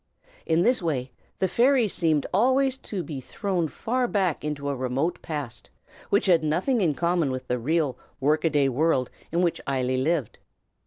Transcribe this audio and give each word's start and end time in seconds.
In 0.47 0.63
this 0.63 0.81
way, 0.81 1.11
the 1.37 1.47
fairies 1.47 1.93
seemed 1.93 2.25
always 2.33 2.75
to 2.75 3.03
be 3.03 3.21
thrown 3.21 3.67
far 3.67 4.07
back 4.07 4.43
into 4.43 4.67
a 4.67 4.75
remote 4.75 5.21
past, 5.21 5.69
which 6.09 6.25
had 6.25 6.43
nothing 6.43 6.81
in 6.81 6.95
common 6.95 7.29
with 7.29 7.47
the 7.47 7.59
real 7.59 7.99
work 8.19 8.43
a 8.43 8.49
day 8.49 8.67
world 8.67 9.11
in 9.31 9.43
which 9.43 9.61
Eily 9.69 9.97
lived. 9.97 10.39